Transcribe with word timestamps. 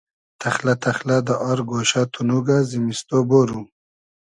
تئخلۂ 0.41 0.73
تئخلۂ 0.83 1.17
دۂ 1.27 1.35
آر 1.49 1.59
گۉشۂ 1.69 2.01
تونوگۂ 2.13 2.57
زیمیستۉ 2.69 3.09
بورو 3.29 3.61